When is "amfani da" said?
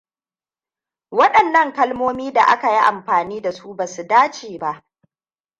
2.81-3.51